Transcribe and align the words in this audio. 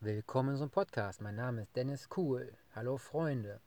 Willkommen 0.00 0.50
unserem 0.50 0.68
Podcast. 0.68 1.22
Mein 1.22 1.36
Name 1.36 1.62
ist 1.62 1.74
Dennis 1.74 2.10
Kuhl. 2.10 2.52
Hallo 2.74 2.98
Freunde. 2.98 3.62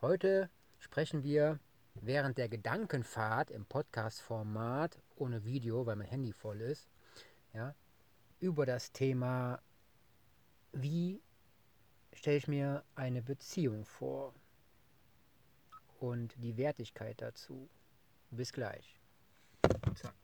Heute 0.00 0.48
sprechen 0.78 1.22
wir 1.22 1.60
während 1.92 2.38
der 2.38 2.48
Gedankenfahrt 2.48 3.50
im 3.50 3.66
Podcast-Format 3.66 4.98
ohne 5.16 5.44
Video, 5.44 5.84
weil 5.84 5.96
mein 5.96 6.06
Handy 6.06 6.32
voll 6.32 6.62
ist, 6.62 6.88
ja, 7.52 7.74
über 8.38 8.64
das 8.64 8.92
Thema, 8.92 9.60
wie 10.72 11.20
stelle 12.14 12.38
ich 12.38 12.48
mir 12.48 12.82
eine 12.94 13.20
Beziehung 13.20 13.84
vor 13.84 14.34
und 15.98 16.34
die 16.42 16.56
Wertigkeit 16.56 17.20
dazu. 17.20 17.68
Bis 18.30 18.50
gleich. 18.50 18.98
Zack. 19.94 20.14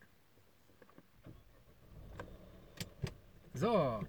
So, 3.53 4.01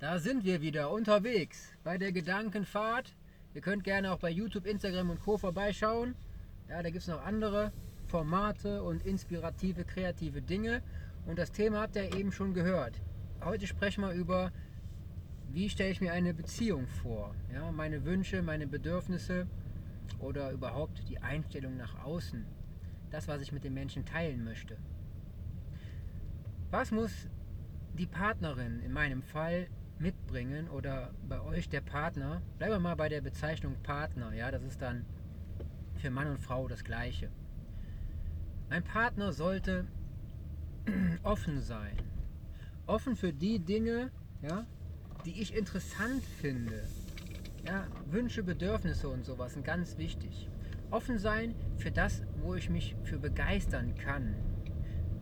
da 0.00 0.18
sind 0.18 0.44
wir 0.44 0.60
wieder 0.60 0.90
unterwegs 0.90 1.72
bei 1.82 1.98
der 1.98 2.12
Gedankenfahrt. 2.12 3.14
Ihr 3.54 3.60
könnt 3.60 3.84
gerne 3.84 4.12
auch 4.12 4.18
bei 4.18 4.30
YouTube, 4.30 4.66
Instagram 4.66 5.10
und 5.10 5.20
Co. 5.20 5.38
vorbeischauen. 5.38 6.16
Ja, 6.68 6.82
da 6.82 6.90
gibt 6.90 7.02
es 7.02 7.08
noch 7.08 7.24
andere 7.24 7.72
Formate 8.06 8.82
und 8.82 9.06
inspirative, 9.06 9.84
kreative 9.84 10.42
Dinge. 10.42 10.82
Und 11.26 11.38
das 11.38 11.52
Thema 11.52 11.80
habt 11.80 11.96
ihr 11.96 12.14
eben 12.14 12.32
schon 12.32 12.54
gehört. 12.54 13.00
Heute 13.42 13.66
sprechen 13.66 14.02
wir 14.02 14.12
über, 14.12 14.52
wie 15.50 15.70
stelle 15.70 15.90
ich 15.90 16.00
mir 16.00 16.12
eine 16.12 16.34
Beziehung 16.34 16.86
vor. 16.86 17.34
Ja, 17.52 17.70
meine 17.70 18.04
Wünsche, 18.04 18.42
meine 18.42 18.66
Bedürfnisse 18.66 19.46
oder 20.18 20.50
überhaupt 20.50 21.08
die 21.08 21.18
Einstellung 21.18 21.76
nach 21.76 22.04
außen. 22.04 22.44
Das, 23.10 23.28
was 23.28 23.40
ich 23.42 23.52
mit 23.52 23.64
den 23.64 23.74
Menschen 23.74 24.04
teilen 24.04 24.44
möchte. 24.44 24.76
Was 26.70 26.90
muss 26.90 27.28
die 27.96 28.06
Partnerin 28.06 28.80
in 28.80 28.92
meinem 28.92 29.22
Fall 29.22 29.68
mitbringen 29.98 30.68
oder 30.68 31.12
bei 31.28 31.40
euch 31.40 31.68
der 31.68 31.80
Partner, 31.80 32.42
bleiben 32.58 32.74
wir 32.74 32.80
mal 32.80 32.96
bei 32.96 33.08
der 33.08 33.20
Bezeichnung 33.20 33.76
Partner, 33.82 34.32
ja, 34.34 34.50
das 34.50 34.62
ist 34.62 34.82
dann 34.82 35.04
für 35.96 36.10
Mann 36.10 36.28
und 36.28 36.38
Frau 36.38 36.68
das 36.68 36.84
gleiche. 36.84 37.30
Mein 38.68 38.82
Partner 38.82 39.32
sollte 39.32 39.86
offen 41.22 41.60
sein. 41.60 41.96
Offen 42.86 43.16
für 43.16 43.32
die 43.32 43.58
Dinge, 43.58 44.10
ja, 44.42 44.66
die 45.24 45.40
ich 45.40 45.54
interessant 45.56 46.22
finde. 46.22 46.84
Ja, 47.64 47.86
Wünsche, 48.10 48.42
Bedürfnisse 48.42 49.08
und 49.08 49.24
sowas 49.24 49.54
sind 49.54 49.64
ganz 49.64 49.96
wichtig. 49.96 50.50
Offen 50.90 51.18
sein 51.18 51.54
für 51.78 51.90
das, 51.90 52.22
wo 52.42 52.54
ich 52.54 52.68
mich 52.68 52.94
für 53.04 53.18
begeistern 53.18 53.94
kann. 53.94 54.34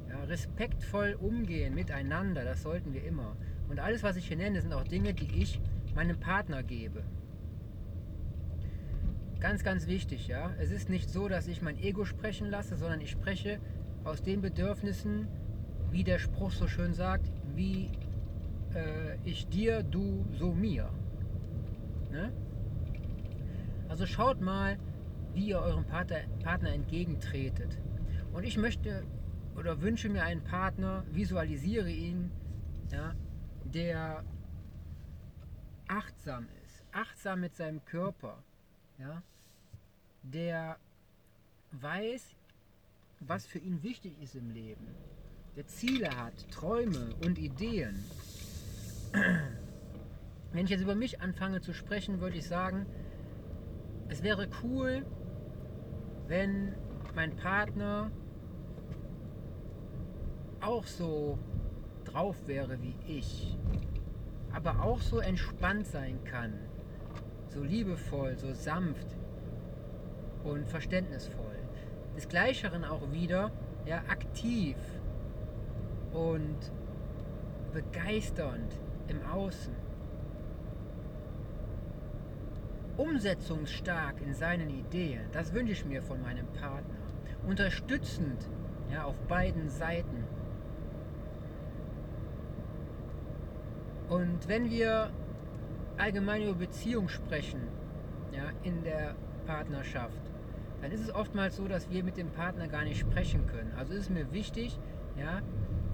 Ja, 0.09 0.25
respektvoll 0.25 1.17
umgehen 1.21 1.75
miteinander, 1.75 2.45
das 2.45 2.63
sollten 2.63 2.93
wir 2.93 3.05
immer. 3.05 3.37
Und 3.73 3.81
alles, 3.81 4.03
was 4.03 4.17
ich 4.17 4.29
hier 4.29 4.37
nenne, 4.37 4.61
sind 4.61 4.75
auch 4.75 4.85
Dinge, 4.85 5.15
die 5.15 5.41
ich 5.41 5.59
meinem 5.95 6.21
Partner 6.21 6.63
gebe. 6.63 7.03
Ganz, 9.41 9.65
ganz 9.65 9.87
wichtig, 9.87 10.29
ja. 10.29 10.51
Es 10.59 10.71
ist 10.71 10.91
nicht 10.91 11.09
so, 11.09 11.27
dass 11.27 11.49
ich 11.49 11.63
mein 11.63 11.79
Ego 11.79 12.05
sprechen 12.05 12.51
lasse, 12.51 12.77
sondern 12.77 13.01
ich 13.01 13.11
spreche 13.11 13.61
aus 14.05 14.23
den 14.23 14.43
Bedürfnissen, 14.43 15.27
wie 15.91 16.05
der 16.05 16.19
Spruch 16.19 16.51
so 16.51 16.67
schön 16.69 16.93
sagt, 16.93 17.33
wie 17.57 17.91
äh, 18.75 19.17
ich 19.25 19.49
dir, 19.49 19.83
du, 19.83 20.27
so 20.39 20.53
mir. 20.53 20.91
Ne? 22.11 22.31
Also 23.89 24.05
schaut 24.05 24.43
mal, 24.43 24.77
wie 25.33 25.47
ihr 25.47 25.61
eurem 25.61 25.87
Partner, 25.87 26.19
Partner 26.43 26.75
entgegentretet. 26.75 27.79
Und 28.35 28.45
ich 28.45 28.59
möchte 28.59 29.03
oder 29.57 29.81
wünsche 29.81 30.11
mir 30.11 30.25
einen 30.25 30.45
Partner, 30.45 31.05
visualisiere 31.11 31.91
ihn, 31.91 32.31
ja, 32.93 33.15
der 33.65 34.25
achtsam 35.89 36.49
ist, 36.65 36.83
achtsam 36.93 37.41
mit 37.41 37.55
seinem 37.57 37.85
Körper, 37.85 38.39
ja, 38.99 39.23
der 40.23 40.77
weiß, 41.73 42.35
was 43.21 43.47
für 43.47 43.59
ihn 43.59 43.83
wichtig 43.83 44.21
ist 44.23 44.35
im 44.35 44.51
Leben, 44.51 44.87
der 45.57 45.67
Ziele 45.67 46.11
hat, 46.17 46.51
Träume 46.51 47.15
und 47.25 47.39
Ideen. 47.39 48.05
Wenn 50.53 50.65
ich 50.65 50.71
jetzt 50.71 50.83
über 50.83 50.95
mich 50.95 51.21
anfange 51.21 51.61
zu 51.61 51.73
sprechen, 51.73 52.21
würde 52.21 52.37
ich 52.37 52.47
sagen, 52.47 52.87
es 54.09 54.23
wäre 54.23 54.49
cool, 54.63 55.05
wenn 56.27 56.75
mein 57.15 57.35
Partner 57.37 58.11
auch 60.61 60.87
so 60.87 61.39
drauf 62.13 62.37
wäre 62.47 62.79
wie 62.83 62.95
ich, 63.07 63.57
aber 64.53 64.83
auch 64.83 65.01
so 65.01 65.19
entspannt 65.19 65.87
sein 65.87 66.23
kann, 66.25 66.53
so 67.49 67.63
liebevoll, 67.63 68.37
so 68.37 68.53
sanft 68.53 69.17
und 70.45 70.69
verständnisvoll. 70.69 71.57
Des 72.17 72.29
Gleicheren 72.29 72.85
auch 72.85 73.11
wieder 73.13 73.51
ja, 73.87 73.99
aktiv 74.09 74.77
und 76.13 76.59
begeisternd 77.73 78.79
im 79.09 79.25
Außen. 79.25 79.75
Umsetzungsstark 82.99 84.21
in 84.21 84.35
seinen 84.35 84.69
Ideen, 84.69 85.23
das 85.33 85.55
wünsche 85.55 85.73
ich 85.73 85.85
mir 85.87 86.03
von 86.03 86.21
meinem 86.21 86.47
Partner. 86.49 86.99
Unterstützend 87.47 88.49
ja, 88.93 89.05
auf 89.05 89.19
beiden 89.23 89.71
Seiten 89.71 90.25
Und 94.13 94.47
wenn 94.47 94.71
wir 94.71 95.11
allgemein 95.97 96.43
über 96.43 96.55
Beziehung 96.55 97.09
sprechen, 97.09 97.63
ja, 98.31 98.51
in 98.63 98.85
der 98.85 99.15
Partnerschaft, 99.47 100.21
dann 100.83 100.91
ist 100.91 101.01
es 101.01 101.15
oftmals 101.15 101.57
so, 101.57 101.67
dass 101.67 101.89
wir 101.89 102.05
mit 102.05 102.19
dem 102.19 102.29
Partner 102.29 102.69
gar 102.69 102.85
nicht 102.85 103.01
sprechen 103.01 103.47
können. 103.47 103.73
Also 103.79 103.95
ist 103.95 104.01
es 104.01 104.11
mir 104.11 104.31
wichtig, 104.31 104.79
ja, 105.19 105.41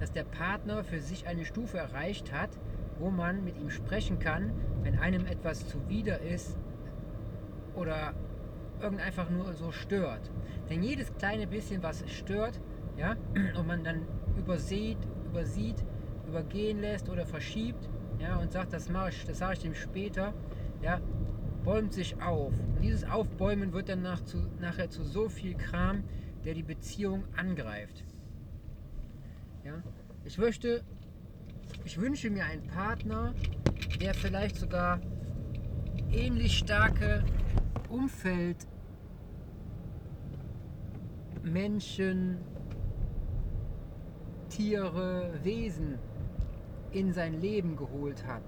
dass 0.00 0.10
der 0.10 0.24
Partner 0.24 0.82
für 0.82 0.98
sich 0.98 1.28
eine 1.28 1.44
Stufe 1.44 1.78
erreicht 1.78 2.32
hat, 2.32 2.50
wo 2.98 3.10
man 3.10 3.44
mit 3.44 3.56
ihm 3.56 3.70
sprechen 3.70 4.18
kann, 4.18 4.50
wenn 4.82 4.98
einem 4.98 5.24
etwas 5.24 5.68
zuwider 5.68 6.20
ist 6.20 6.58
oder 7.76 8.14
irgend 8.80 9.00
einfach 9.00 9.30
nur 9.30 9.52
so 9.52 9.70
stört. 9.70 10.32
Denn 10.68 10.82
jedes 10.82 11.14
kleine 11.18 11.46
bisschen, 11.46 11.84
was 11.84 12.02
stört, 12.10 12.60
ja, 12.96 13.14
und 13.56 13.66
man 13.68 13.84
dann 13.84 14.02
übersieht, 14.36 14.98
übersieht, 15.24 15.84
übergehen 16.26 16.80
lässt 16.80 17.08
oder 17.08 17.24
verschiebt, 17.24 17.88
ja, 18.20 18.36
und 18.36 18.52
sagt, 18.52 18.72
das 18.72 18.88
mache 18.88 19.10
ich, 19.10 19.24
das 19.24 19.38
sage 19.38 19.54
ich 19.54 19.58
dem 19.60 19.74
später, 19.74 20.34
ja, 20.82 21.00
bäumt 21.64 21.92
sich 21.92 22.20
auf. 22.22 22.52
Und 22.52 22.82
dieses 22.82 23.08
Aufbäumen 23.08 23.72
wird 23.72 23.88
dann 23.88 24.02
nach 24.02 24.24
zu, 24.24 24.38
nachher 24.60 24.90
zu 24.90 25.04
so 25.04 25.28
viel 25.28 25.54
Kram, 25.54 26.02
der 26.44 26.54
die 26.54 26.62
Beziehung 26.62 27.24
angreift. 27.36 28.04
Ja, 29.64 29.82
ich 30.24 30.38
möchte, 30.38 30.82
ich 31.84 31.98
wünsche 31.98 32.30
mir 32.30 32.44
einen 32.44 32.66
Partner, 32.66 33.34
der 34.00 34.14
vielleicht 34.14 34.56
sogar 34.56 35.00
ähnlich 36.10 36.58
starke 36.58 37.24
Umfeld 37.88 38.66
Menschen, 41.42 42.38
Tiere, 44.48 45.32
Wesen 45.42 45.98
in 46.92 47.12
sein 47.12 47.40
Leben 47.40 47.76
geholt 47.76 48.26
hat. 48.26 48.44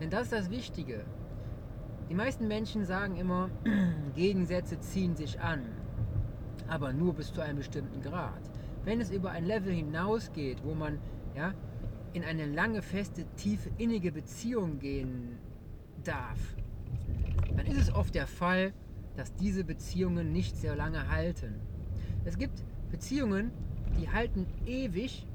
Denn 0.00 0.10
das 0.10 0.24
ist 0.24 0.32
das 0.32 0.50
Wichtige. 0.50 1.04
Die 2.08 2.14
meisten 2.14 2.48
Menschen 2.48 2.84
sagen 2.84 3.16
immer, 3.16 3.50
Gegensätze 4.14 4.78
ziehen 4.80 5.16
sich 5.16 5.40
an, 5.40 5.62
aber 6.68 6.92
nur 6.92 7.14
bis 7.14 7.32
zu 7.32 7.40
einem 7.40 7.58
bestimmten 7.58 8.02
Grad. 8.02 8.50
Wenn 8.84 9.00
es 9.00 9.10
über 9.10 9.30
ein 9.30 9.44
Level 9.44 9.72
hinausgeht, 9.72 10.62
wo 10.64 10.74
man 10.74 10.98
ja, 11.34 11.54
in 12.12 12.24
eine 12.24 12.46
lange, 12.46 12.82
feste, 12.82 13.24
tiefe, 13.36 13.70
innige 13.78 14.12
Beziehung 14.12 14.78
gehen 14.78 15.38
darf, 16.04 16.38
dann 17.56 17.66
ist 17.66 17.78
es 17.78 17.94
oft 17.94 18.14
der 18.14 18.26
Fall, 18.26 18.72
dass 19.16 19.34
diese 19.34 19.64
Beziehungen 19.64 20.32
nicht 20.32 20.56
sehr 20.56 20.76
lange 20.76 21.08
halten. 21.08 21.60
Es 22.24 22.36
gibt 22.36 22.64
Beziehungen, 22.90 23.50
die 23.98 24.10
halten 24.10 24.46
ewig 24.66 25.26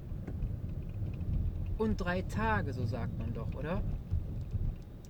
und 1.80 1.98
drei 1.98 2.22
Tage, 2.22 2.74
so 2.74 2.86
sagt 2.86 3.18
man 3.18 3.34
doch, 3.34 3.54
oder? 3.56 3.82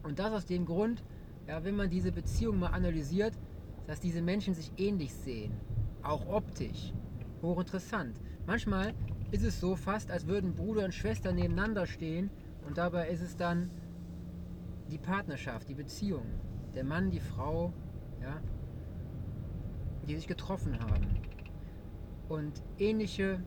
Und 0.03 0.19
das 0.19 0.31
aus 0.31 0.45
dem 0.45 0.65
Grund, 0.65 1.03
ja, 1.47 1.63
wenn 1.63 1.75
man 1.75 1.89
diese 1.89 2.11
Beziehung 2.11 2.59
mal 2.59 2.67
analysiert, 2.67 3.33
dass 3.87 3.99
diese 3.99 4.21
Menschen 4.21 4.53
sich 4.53 4.71
ähnlich 4.77 5.13
sehen, 5.13 5.51
auch 6.03 6.27
optisch. 6.27 6.93
Hochinteressant. 7.41 8.19
Manchmal 8.45 8.93
ist 9.31 9.43
es 9.43 9.59
so 9.59 9.75
fast, 9.75 10.11
als 10.11 10.27
würden 10.27 10.53
Bruder 10.53 10.85
und 10.85 10.93
Schwester 10.93 11.31
nebeneinander 11.31 11.87
stehen 11.87 12.29
und 12.67 12.77
dabei 12.77 13.09
ist 13.09 13.21
es 13.21 13.35
dann 13.35 13.71
die 14.91 14.99
Partnerschaft, 14.99 15.67
die 15.69 15.75
Beziehung, 15.75 16.25
der 16.75 16.83
Mann, 16.83 17.09
die 17.09 17.19
Frau, 17.19 17.73
ja, 18.21 18.39
die 20.07 20.15
sich 20.15 20.27
getroffen 20.27 20.79
haben. 20.79 21.07
Und 22.27 22.61
ähnliche 22.77 23.41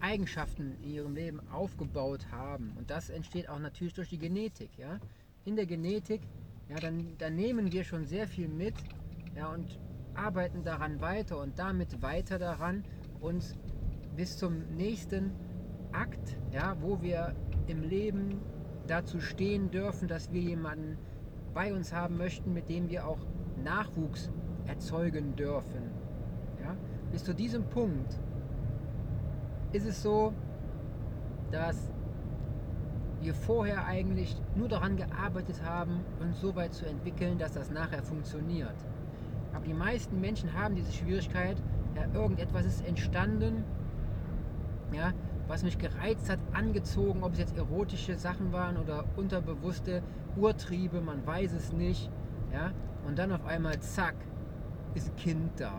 Eigenschaften 0.00 0.76
in 0.82 0.90
ihrem 0.90 1.14
Leben 1.14 1.40
aufgebaut 1.50 2.26
haben. 2.30 2.72
Und 2.76 2.90
das 2.90 3.10
entsteht 3.10 3.48
auch 3.48 3.58
natürlich 3.58 3.94
durch 3.94 4.08
die 4.08 4.18
Genetik. 4.18 4.70
Ja? 4.78 4.98
In 5.44 5.56
der 5.56 5.66
Genetik, 5.66 6.22
ja, 6.68 6.76
dann, 6.76 7.14
dann 7.18 7.36
nehmen 7.36 7.72
wir 7.72 7.84
schon 7.84 8.06
sehr 8.06 8.26
viel 8.26 8.48
mit 8.48 8.74
ja, 9.36 9.52
und 9.52 9.78
arbeiten 10.14 10.64
daran 10.64 11.00
weiter 11.00 11.38
und 11.38 11.58
damit 11.58 12.02
weiter 12.02 12.38
daran, 12.38 12.84
uns 13.20 13.56
bis 14.16 14.36
zum 14.36 14.76
nächsten 14.76 15.32
Akt, 15.92 16.36
ja, 16.52 16.76
wo 16.80 17.00
wir 17.02 17.34
im 17.66 17.82
Leben 17.82 18.40
dazu 18.86 19.20
stehen 19.20 19.70
dürfen, 19.70 20.08
dass 20.08 20.32
wir 20.32 20.40
jemanden 20.40 20.98
bei 21.54 21.72
uns 21.74 21.92
haben 21.92 22.16
möchten, 22.16 22.52
mit 22.52 22.68
dem 22.68 22.88
wir 22.88 23.06
auch 23.06 23.18
Nachwuchs 23.62 24.30
erzeugen 24.66 25.36
dürfen. 25.36 25.90
Ja? 26.60 26.76
Bis 27.12 27.24
zu 27.24 27.34
diesem 27.34 27.64
Punkt 27.64 28.18
ist 29.72 29.86
es 29.86 30.02
so, 30.02 30.32
dass 31.50 31.90
wir 33.20 33.34
vorher 33.34 33.84
eigentlich 33.86 34.36
nur 34.56 34.68
daran 34.68 34.96
gearbeitet 34.96 35.62
haben, 35.64 36.00
uns 36.20 36.40
so 36.40 36.54
weit 36.56 36.72
zu 36.72 36.86
entwickeln, 36.86 37.38
dass 37.38 37.52
das 37.52 37.70
nachher 37.70 38.02
funktioniert. 38.02 38.74
Aber 39.52 39.64
die 39.64 39.74
meisten 39.74 40.20
Menschen 40.20 40.54
haben 40.54 40.74
diese 40.74 40.92
Schwierigkeit, 40.92 41.56
ja, 41.94 42.06
irgendetwas 42.14 42.64
ist 42.64 42.86
entstanden, 42.86 43.64
ja, 44.92 45.12
was 45.48 45.64
mich 45.64 45.78
gereizt 45.78 46.30
hat, 46.30 46.38
angezogen, 46.52 47.24
ob 47.24 47.32
es 47.32 47.40
jetzt 47.40 47.56
erotische 47.56 48.16
Sachen 48.16 48.52
waren 48.52 48.76
oder 48.76 49.04
unterbewusste 49.16 50.02
Urtriebe, 50.36 51.00
man 51.00 51.26
weiß 51.26 51.52
es 51.52 51.72
nicht. 51.72 52.08
Ja? 52.52 52.70
Und 53.06 53.18
dann 53.18 53.32
auf 53.32 53.44
einmal, 53.46 53.80
zack, 53.80 54.14
ist 54.94 55.10
ein 55.10 55.16
Kind 55.16 55.50
da. 55.60 55.72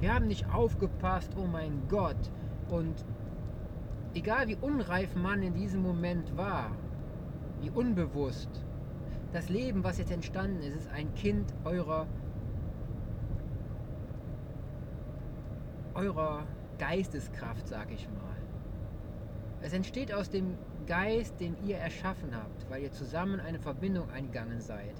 Wir 0.00 0.14
haben 0.14 0.26
nicht 0.26 0.52
aufgepasst, 0.52 1.32
oh 1.36 1.46
mein 1.46 1.82
Gott. 1.88 2.30
Und 2.70 3.04
egal 4.14 4.48
wie 4.48 4.56
unreif 4.56 5.14
man 5.14 5.42
in 5.42 5.54
diesem 5.54 5.82
Moment 5.82 6.36
war, 6.36 6.70
wie 7.60 7.70
unbewusst, 7.70 8.48
das 9.32 9.48
Leben, 9.48 9.84
was 9.84 9.98
jetzt 9.98 10.10
entstanden 10.10 10.62
ist, 10.62 10.76
ist 10.76 10.90
ein 10.90 11.14
Kind 11.14 11.52
eurer, 11.64 12.06
eurer 15.94 16.44
Geisteskraft, 16.78 17.68
sag 17.68 17.92
ich 17.92 18.08
mal. 18.08 18.36
Es 19.62 19.72
entsteht 19.72 20.12
aus 20.12 20.30
dem 20.30 20.56
Geist, 20.86 21.38
den 21.38 21.54
ihr 21.64 21.76
erschaffen 21.76 22.34
habt, 22.34 22.68
weil 22.70 22.82
ihr 22.82 22.92
zusammen 22.92 23.38
eine 23.38 23.58
Verbindung 23.58 24.10
eingegangen 24.10 24.60
seid. 24.60 24.94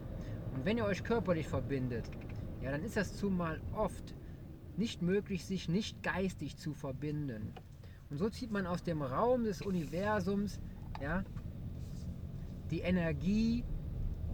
Und 0.54 0.64
wenn 0.64 0.76
ihr 0.76 0.84
euch 0.84 1.02
körperlich 1.02 1.48
verbindet, 1.48 2.10
ja, 2.60 2.70
dann 2.70 2.82
ist 2.84 2.96
das 2.96 3.16
zumal 3.16 3.60
oft 3.74 4.14
nicht 4.80 5.02
möglich, 5.02 5.44
sich 5.44 5.68
nicht 5.68 6.02
geistig 6.02 6.56
zu 6.56 6.72
verbinden. 6.72 7.52
Und 8.08 8.16
so 8.16 8.28
zieht 8.28 8.50
man 8.50 8.66
aus 8.66 8.82
dem 8.82 9.02
Raum 9.02 9.44
des 9.44 9.62
Universums 9.62 10.58
ja, 11.00 11.22
die 12.70 12.80
Energie, 12.80 13.62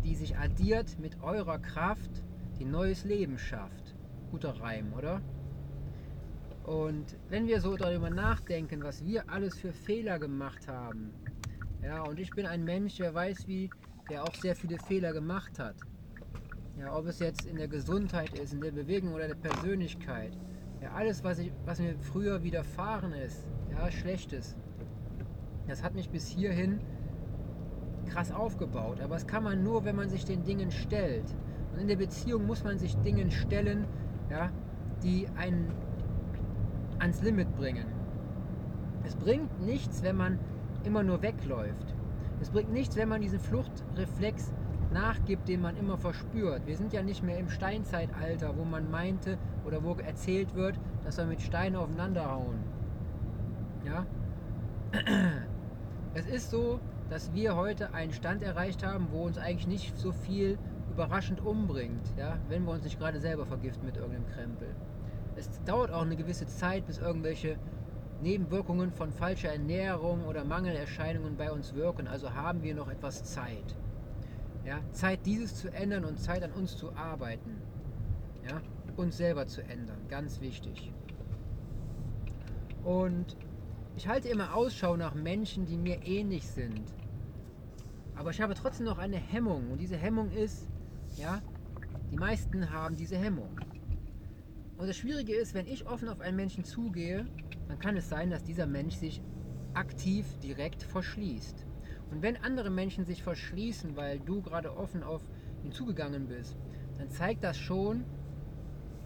die 0.04 0.14
sich 0.14 0.38
addiert 0.38 0.98
mit 1.00 1.20
eurer 1.20 1.58
Kraft, 1.58 2.22
die 2.58 2.64
neues 2.64 3.04
Leben 3.04 3.38
schafft. 3.38 3.96
Guter 4.30 4.58
Reim, 4.60 4.92
oder? 4.94 5.20
Und 6.64 7.16
wenn 7.28 7.46
wir 7.46 7.60
so 7.60 7.76
darüber 7.76 8.08
nachdenken, 8.08 8.82
was 8.82 9.04
wir 9.04 9.28
alles 9.28 9.58
für 9.58 9.72
Fehler 9.72 10.18
gemacht 10.18 10.68
haben, 10.68 11.12
ja, 11.82 12.02
und 12.02 12.18
ich 12.18 12.30
bin 12.30 12.46
ein 12.46 12.64
Mensch, 12.64 12.96
der 12.96 13.12
weiß, 13.12 13.46
wie, 13.46 13.68
der 14.08 14.22
auch 14.22 14.34
sehr 14.34 14.54
viele 14.54 14.78
Fehler 14.78 15.12
gemacht 15.12 15.58
hat. 15.58 15.76
Ja, 16.78 16.94
ob 16.94 17.06
es 17.06 17.20
jetzt 17.20 17.46
in 17.46 17.56
der 17.56 17.68
Gesundheit 17.68 18.38
ist, 18.38 18.52
in 18.52 18.60
der 18.60 18.70
Bewegung 18.70 19.14
oder 19.14 19.28
der 19.28 19.34
Persönlichkeit. 19.34 20.36
Ja, 20.82 20.92
alles, 20.92 21.24
was, 21.24 21.38
ich, 21.38 21.50
was 21.64 21.80
mir 21.80 21.94
früher 21.98 22.42
widerfahren 22.42 23.12
ist, 23.12 23.46
ja, 23.70 23.90
Schlechtes, 23.90 24.56
das 25.66 25.82
hat 25.82 25.94
mich 25.94 26.10
bis 26.10 26.28
hierhin 26.28 26.80
krass 28.06 28.30
aufgebaut. 28.30 29.00
Aber 29.00 29.14
das 29.14 29.26
kann 29.26 29.42
man 29.42 29.62
nur, 29.62 29.84
wenn 29.84 29.96
man 29.96 30.10
sich 30.10 30.24
den 30.24 30.44
Dingen 30.44 30.70
stellt. 30.70 31.24
Und 31.72 31.80
in 31.80 31.88
der 31.88 31.96
Beziehung 31.96 32.46
muss 32.46 32.62
man 32.62 32.78
sich 32.78 32.94
Dingen 32.98 33.30
stellen, 33.30 33.86
ja, 34.30 34.50
die 35.02 35.26
einen 35.36 35.72
ans 36.98 37.22
Limit 37.22 37.54
bringen. 37.56 37.86
Es 39.04 39.16
bringt 39.16 39.64
nichts, 39.64 40.02
wenn 40.02 40.16
man 40.16 40.38
immer 40.84 41.02
nur 41.02 41.22
wegläuft. 41.22 41.94
Es 42.40 42.50
bringt 42.50 42.72
nichts, 42.72 42.96
wenn 42.96 43.08
man 43.08 43.22
diesen 43.22 43.40
Fluchtreflex 43.40 44.52
nachgibt, 44.96 45.46
den 45.46 45.60
man 45.60 45.76
immer 45.76 45.98
verspürt. 45.98 46.66
Wir 46.66 46.76
sind 46.76 46.92
ja 46.92 47.02
nicht 47.02 47.22
mehr 47.22 47.38
im 47.38 47.50
Steinzeitalter, 47.50 48.56
wo 48.56 48.64
man 48.64 48.90
meinte 48.90 49.36
oder 49.66 49.84
wo 49.84 49.94
erzählt 49.94 50.54
wird, 50.54 50.78
dass 51.04 51.18
wir 51.18 51.26
mit 51.26 51.42
Steinen 51.42 51.76
aufeinander 51.76 52.30
hauen. 52.30 52.58
Ja? 53.84 54.06
Es 56.14 56.26
ist 56.26 56.50
so, 56.50 56.80
dass 57.10 57.34
wir 57.34 57.56
heute 57.56 57.92
einen 57.92 58.14
Stand 58.14 58.42
erreicht 58.42 58.82
haben, 58.82 59.08
wo 59.10 59.24
uns 59.24 59.36
eigentlich 59.36 59.66
nicht 59.66 59.98
so 59.98 60.12
viel 60.12 60.58
überraschend 60.90 61.44
umbringt, 61.44 62.14
ja? 62.16 62.38
wenn 62.48 62.64
wir 62.64 62.72
uns 62.72 62.84
nicht 62.84 62.98
gerade 62.98 63.20
selber 63.20 63.44
vergiften 63.44 63.84
mit 63.84 63.98
irgendeinem 63.98 64.26
Krempel. 64.28 64.68
Es 65.36 65.62
dauert 65.64 65.92
auch 65.92 66.00
eine 66.00 66.16
gewisse 66.16 66.46
Zeit, 66.46 66.86
bis 66.86 66.96
irgendwelche 66.96 67.58
Nebenwirkungen 68.22 68.92
von 68.92 69.12
falscher 69.12 69.50
Ernährung 69.50 70.24
oder 70.24 70.42
Mangelerscheinungen 70.42 71.36
bei 71.36 71.52
uns 71.52 71.74
wirken. 71.74 72.08
Also 72.08 72.32
haben 72.32 72.62
wir 72.62 72.74
noch 72.74 72.88
etwas 72.88 73.24
Zeit. 73.24 73.76
Ja, 74.66 74.82
Zeit, 74.90 75.24
dieses 75.24 75.54
zu 75.54 75.72
ändern 75.72 76.04
und 76.04 76.18
Zeit 76.18 76.42
an 76.42 76.50
uns 76.50 76.76
zu 76.76 76.92
arbeiten. 76.96 77.62
Ja, 78.44 78.60
uns 78.96 79.16
selber 79.16 79.46
zu 79.46 79.62
ändern. 79.62 80.08
Ganz 80.08 80.40
wichtig. 80.40 80.92
Und 82.82 83.36
ich 83.94 84.08
halte 84.08 84.28
immer 84.28 84.54
Ausschau 84.54 84.96
nach 84.96 85.14
Menschen, 85.14 85.66
die 85.66 85.76
mir 85.76 86.04
ähnlich 86.04 86.48
sind. 86.48 86.82
Aber 88.16 88.30
ich 88.30 88.40
habe 88.40 88.54
trotzdem 88.54 88.86
noch 88.86 88.98
eine 88.98 89.18
Hemmung. 89.18 89.70
Und 89.70 89.80
diese 89.80 89.96
Hemmung 89.96 90.32
ist, 90.32 90.66
ja, 91.16 91.40
die 92.10 92.16
meisten 92.16 92.70
haben 92.70 92.96
diese 92.96 93.16
Hemmung. 93.16 93.56
Und 94.78 94.88
das 94.88 94.96
Schwierige 94.96 95.34
ist, 95.34 95.54
wenn 95.54 95.68
ich 95.68 95.86
offen 95.86 96.08
auf 96.08 96.20
einen 96.20 96.36
Menschen 96.36 96.64
zugehe, 96.64 97.24
dann 97.68 97.78
kann 97.78 97.96
es 97.96 98.08
sein, 98.08 98.30
dass 98.30 98.42
dieser 98.42 98.66
Mensch 98.66 98.96
sich 98.96 99.22
aktiv 99.74 100.26
direkt 100.42 100.82
verschließt. 100.82 101.65
Und 102.10 102.22
wenn 102.22 102.36
andere 102.36 102.70
Menschen 102.70 103.04
sich 103.04 103.22
verschließen, 103.22 103.96
weil 103.96 104.20
du 104.20 104.42
gerade 104.42 104.76
offen 104.76 105.02
auf 105.02 105.22
ihn 105.64 105.72
zugegangen 105.72 106.28
bist, 106.28 106.56
dann 106.98 107.10
zeigt 107.10 107.44
das 107.44 107.58
schon, 107.58 108.04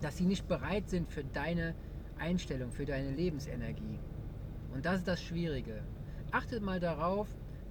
dass 0.00 0.16
sie 0.16 0.26
nicht 0.26 0.46
bereit 0.48 0.88
sind 0.88 1.08
für 1.08 1.24
deine 1.24 1.74
Einstellung, 2.18 2.72
für 2.72 2.86
deine 2.86 3.10
Lebensenergie. 3.10 3.98
Und 4.72 4.84
das 4.86 4.98
ist 4.98 5.08
das 5.08 5.22
Schwierige. 5.22 5.82
Achtet 6.30 6.62
mal 6.62 6.80
darauf, 6.80 7.28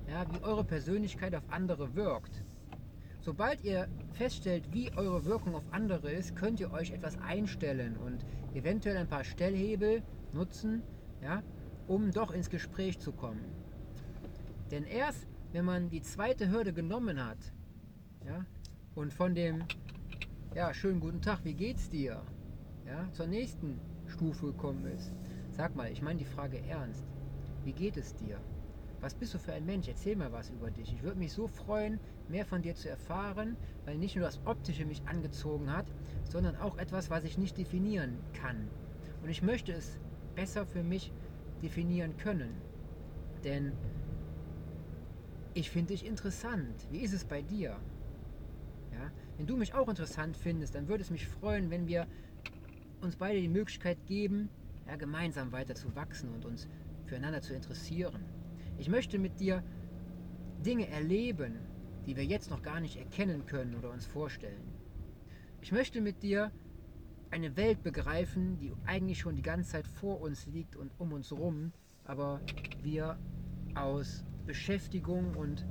ja, 0.08 0.26
wie 0.34 0.44
eure 0.44 0.64
Persönlichkeit 0.64 1.36
auf 1.36 1.44
andere 1.50 1.96
wirkt. 1.96 2.44
Sobald 3.22 3.64
ihr 3.64 3.88
feststellt, 4.14 4.74
wie 4.74 4.92
eure 4.96 5.26
Wirkung 5.26 5.56
auf 5.56 5.66
andere 5.72 6.12
ist, 6.12 6.36
könnt 6.36 6.60
ihr 6.60 6.72
euch 6.72 6.92
etwas 6.92 7.18
einstellen 7.20 7.98
und 7.98 8.26
eventuell 8.54 8.98
ein 8.98 9.08
paar 9.08 9.24
Stellhebel 9.24 10.02
nutzen, 10.34 10.82
ja, 11.22 11.44
um 11.88 12.12
doch 12.12 12.32
ins 12.32 12.50
Gespräch 12.50 13.00
zu 13.00 13.12
kommen. 13.12 13.46
Denn 14.72 14.84
erst 14.86 15.28
wenn 15.52 15.66
man 15.66 15.90
die 15.90 16.02
zweite 16.02 16.50
Hürde 16.50 16.74
genommen 16.74 17.24
hat 17.24 17.38
ja, 18.26 18.46
und 18.96 19.14
von 19.14 19.34
dem 19.34 19.64
ja, 20.56 20.74
schönen 20.74 21.00
guten 21.00 21.22
Tag, 21.22 21.40
wie 21.44 21.54
geht's 21.54 21.90
dir, 21.90 22.22
ja, 22.86 23.08
zur 23.14 23.28
nächsten 23.28 23.80
Stufe 24.08 24.48
gekommen 24.48 24.86
ist, 24.86 25.14
sag 25.52 25.76
mal, 25.76 25.92
ich 25.92 26.02
meine 26.02 26.20
die 26.20 26.26
Frage 26.26 26.62
ernst, 26.68 27.06
wie 27.64 27.74
geht 27.74 27.98
es 27.98 28.16
dir? 28.16 28.40
Was 29.02 29.14
bist 29.14 29.34
du 29.34 29.40
für 29.40 29.54
ein 29.54 29.66
Mensch? 29.66 29.88
Erzähl 29.88 30.16
mal 30.16 30.32
was 30.32 30.50
über 30.50 30.70
dich. 30.72 30.92
Ich 30.94 31.04
würde 31.04 31.20
mich 31.20 31.32
so 31.32 31.48
freuen, 31.48 32.00
mehr 32.28 32.46
von 32.46 32.62
dir 32.62 32.76
zu 32.76 32.90
erfahren, 32.90 33.56
weil 33.86 33.98
nicht 33.98 34.16
nur 34.16 34.26
das 34.26 34.42
Optische 34.46 34.86
mich 34.86 35.02
angezogen 35.06 35.72
hat, 35.72 35.86
sondern 36.26 36.58
auch 36.58 36.78
etwas, 36.78 37.10
was 37.10 37.24
ich 37.24 37.38
nicht 37.38 37.58
definieren 37.58 38.18
kann. 38.34 38.68
Und 39.24 39.30
ich 39.30 39.42
möchte 39.42 39.72
es 39.72 39.98
besser 40.36 40.66
für 40.66 40.84
mich 40.84 41.14
definieren 41.62 42.18
können. 42.18 42.54
Denn 43.44 43.72
ich 45.60 45.70
finde 45.70 45.94
dich 45.94 46.06
interessant. 46.06 46.88
Wie 46.90 47.00
ist 47.00 47.14
es 47.14 47.26
bei 47.26 47.42
dir? 47.42 47.72
Ja? 48.94 49.12
Wenn 49.38 49.46
du 49.46 49.58
mich 49.58 49.74
auch 49.74 49.90
interessant 49.90 50.38
findest, 50.38 50.74
dann 50.74 50.88
würde 50.88 51.04
es 51.04 51.10
mich 51.10 51.28
freuen, 51.28 51.70
wenn 51.70 51.88
wir 51.88 52.08
uns 53.02 53.18
beide 53.18 53.42
die 53.42 53.50
Möglichkeit 53.50 53.98
geben, 54.06 54.50
ja, 54.88 54.96
gemeinsam 54.96 55.52
weiter 55.52 55.76
zu 55.76 55.94
wachsen 55.96 56.34
und 56.34 56.46
uns 56.46 56.68
füreinander 57.06 57.42
zu 57.42 57.54
interessieren. 57.54 58.24
Ich 58.78 58.90
möchte 58.90 59.20
mit 59.20 59.40
dir 59.40 59.64
Dinge 60.66 60.88
erleben, 60.88 61.58
die 62.06 62.16
wir 62.16 62.26
jetzt 62.26 62.50
noch 62.50 62.62
gar 62.62 62.80
nicht 62.80 62.98
erkennen 62.98 63.46
können 63.46 63.76
oder 63.76 63.92
uns 63.92 64.06
vorstellen. 64.06 64.64
Ich 65.62 65.72
möchte 65.72 66.00
mit 66.00 66.24
dir 66.24 66.52
eine 67.32 67.56
Welt 67.58 67.84
begreifen, 67.84 68.58
die 68.60 68.72
eigentlich 68.86 69.20
schon 69.20 69.36
die 69.36 69.42
ganze 69.42 69.72
Zeit 69.72 69.88
vor 69.88 70.22
uns 70.22 70.48
liegt 70.48 70.76
und 70.76 70.92
um 70.98 71.12
uns 71.12 71.32
rum, 71.32 71.74
aber 72.06 72.40
wir 72.82 73.20
aus 73.76 74.24
Beschäftigung 74.50 75.36
und 75.36 75.64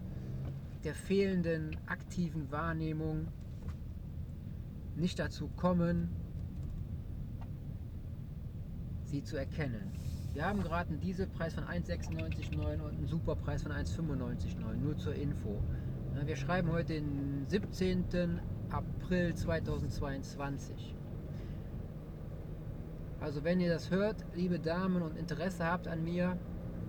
der 0.84 0.94
fehlenden 0.94 1.76
aktiven 1.86 2.48
Wahrnehmung 2.52 3.26
nicht 4.94 5.18
dazu 5.18 5.48
kommen, 5.56 6.10
sie 9.02 9.24
zu 9.24 9.36
erkennen. 9.36 9.90
Wir 10.32 10.46
haben 10.46 10.62
gerade 10.62 10.90
einen 10.90 11.00
Dieselpreis 11.00 11.54
von 11.54 11.64
1,96,9 11.64 12.80
und 12.80 12.94
einen 12.94 13.08
Superpreis 13.08 13.64
von 13.64 13.72
1,95,9, 13.72 14.76
nur 14.76 14.96
zur 14.96 15.16
Info. 15.16 15.60
Wir 16.24 16.36
schreiben 16.36 16.70
heute 16.70 16.92
den 16.92 17.46
17. 17.48 18.38
April 18.70 19.34
2022. 19.34 20.94
Also 23.20 23.42
wenn 23.42 23.58
ihr 23.58 23.72
das 23.72 23.90
hört, 23.90 24.24
liebe 24.36 24.60
Damen 24.60 25.02
und 25.02 25.16
Interesse 25.16 25.64
habt 25.64 25.88
an 25.88 26.04
mir, 26.04 26.38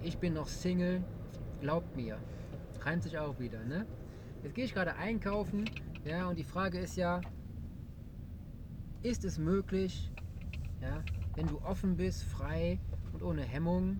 ich 0.03 0.19
bin 0.19 0.35
noch 0.35 0.47
Single, 0.47 1.03
glaubt 1.61 1.95
mir. 1.95 2.17
Reimt 2.81 3.03
sich 3.03 3.17
auch 3.17 3.37
wieder, 3.39 3.63
ne? 3.65 3.85
Jetzt 4.43 4.55
gehe 4.55 4.65
ich 4.65 4.73
gerade 4.73 4.95
einkaufen, 4.95 5.69
ja, 6.05 6.27
und 6.27 6.37
die 6.37 6.43
Frage 6.43 6.79
ist 6.79 6.95
ja, 6.95 7.19
ist 9.03 9.25
es 9.25 9.37
möglich, 9.37 10.11
ja, 10.81 11.03
wenn 11.35 11.47
du 11.47 11.59
offen 11.61 11.97
bist, 11.97 12.23
frei 12.23 12.79
und 13.11 13.21
ohne 13.21 13.43
Hemmung, 13.43 13.99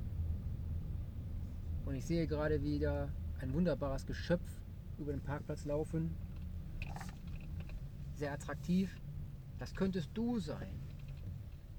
und 1.85 1.95
ich 1.95 2.05
sehe 2.05 2.27
gerade 2.27 2.61
wieder 2.61 3.09
ein 3.41 3.53
wunderbares 3.53 4.05
Geschöpf 4.05 4.47
über 4.97 5.11
den 5.11 5.21
Parkplatz 5.21 5.65
laufen, 5.65 6.15
sehr 8.15 8.31
attraktiv, 8.31 8.95
das 9.57 9.73
könntest 9.73 10.09
du 10.13 10.39
sein. 10.39 10.79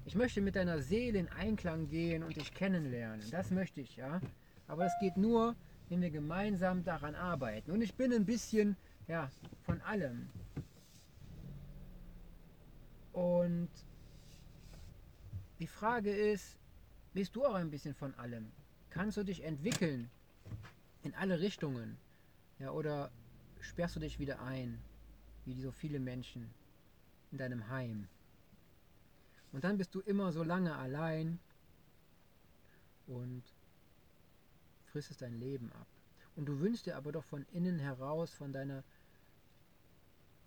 Ich 0.05 0.15
möchte 0.15 0.41
mit 0.41 0.55
deiner 0.55 0.79
Seele 0.79 1.19
in 1.19 1.29
Einklang 1.29 1.87
gehen 1.87 2.23
und 2.23 2.35
dich 2.35 2.53
kennenlernen. 2.53 3.21
Das 3.31 3.51
möchte 3.51 3.81
ich, 3.81 3.95
ja. 3.95 4.19
Aber 4.67 4.83
das 4.83 4.93
geht 4.99 5.17
nur, 5.17 5.55
wenn 5.91 6.01
wir 6.01 6.09
gemeinsam 6.09 6.85
daran 6.85 7.15
arbeiten. 7.15 7.69
Und 7.69 7.81
ich 7.81 7.95
bin 7.95 8.13
ein 8.13 8.25
bisschen, 8.25 8.77
ja, 9.09 9.29
von 9.63 9.81
allem. 9.81 10.29
Und 13.11 13.69
die 15.59 15.67
Frage 15.67 16.15
ist, 16.15 16.57
bist 17.13 17.35
du 17.35 17.45
auch 17.45 17.55
ein 17.55 17.69
bisschen 17.69 17.93
von 17.93 18.15
allem? 18.15 18.53
Kannst 18.89 19.17
du 19.17 19.23
dich 19.23 19.43
entwickeln 19.43 20.09
in 21.03 21.13
alle 21.13 21.41
Richtungen? 21.41 21.97
Ja, 22.59 22.71
oder 22.71 23.11
sperrst 23.59 23.97
du 23.97 23.99
dich 23.99 24.17
wieder 24.17 24.41
ein, 24.41 24.79
wie 25.43 25.59
so 25.59 25.71
viele 25.71 25.99
Menschen 25.99 26.49
in 27.33 27.37
deinem 27.37 27.67
Heim? 27.67 28.07
Und 29.51 29.65
dann 29.65 29.77
bist 29.77 29.93
du 29.93 29.99
immer 29.99 30.31
so 30.31 30.41
lange 30.41 30.73
allein 30.73 31.37
und 33.07 33.43
fristest 34.91 35.21
dein 35.21 35.39
Leben 35.39 35.71
ab. 35.73 35.87
Und 36.35 36.45
du 36.45 36.59
wünschst 36.59 36.85
dir 36.85 36.95
aber 36.95 37.11
doch 37.11 37.23
von 37.23 37.45
innen 37.51 37.79
heraus, 37.79 38.33
von 38.33 38.53
deiner 38.53 38.83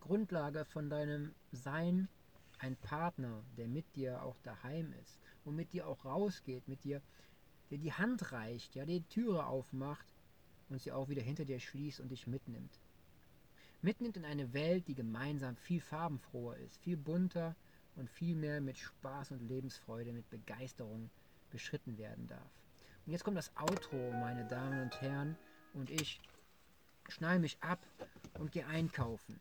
Grundlage, 0.00 0.64
von 0.64 0.88
deinem 0.90 1.34
Sein, 1.52 2.08
ein 2.58 2.76
Partner, 2.76 3.42
der 3.56 3.68
mit 3.68 3.84
dir 3.96 4.22
auch 4.22 4.36
daheim 4.42 4.92
ist 5.02 5.18
und 5.44 5.56
mit 5.56 5.72
dir 5.72 5.86
auch 5.86 6.04
rausgeht, 6.04 6.68
mit 6.68 6.84
dir, 6.84 7.02
der 7.70 7.78
die 7.78 7.92
Hand 7.92 8.32
reicht, 8.32 8.74
ja, 8.74 8.86
die 8.86 9.02
Türe 9.02 9.46
aufmacht 9.46 10.06
und 10.68 10.80
sie 10.80 10.92
auch 10.92 11.08
wieder 11.08 11.22
hinter 11.22 11.44
dir 11.44 11.60
schließt 11.60 12.00
und 12.00 12.10
dich 12.10 12.26
mitnimmt. 12.26 12.78
Mitnimmt 13.82 14.16
in 14.16 14.24
eine 14.24 14.52
Welt, 14.54 14.88
die 14.88 14.94
gemeinsam 14.94 15.56
viel 15.56 15.80
farbenfroher 15.80 16.56
ist, 16.56 16.78
viel 16.78 16.96
bunter, 16.96 17.54
und 17.96 18.10
vielmehr 18.10 18.60
mit 18.60 18.78
Spaß 18.78 19.32
und 19.32 19.48
Lebensfreude, 19.48 20.12
mit 20.12 20.28
Begeisterung 20.30 21.10
beschritten 21.50 21.96
werden 21.98 22.26
darf. 22.26 22.50
Und 23.06 23.12
jetzt 23.12 23.24
kommt 23.24 23.36
das 23.36 23.54
Outro, 23.56 24.12
meine 24.12 24.46
Damen 24.46 24.80
und 24.80 25.00
Herren, 25.02 25.36
und 25.74 25.90
ich 25.90 26.20
schnall 27.08 27.38
mich 27.38 27.62
ab 27.62 27.80
und 28.38 28.50
gehe 28.50 28.66
einkaufen. 28.66 29.40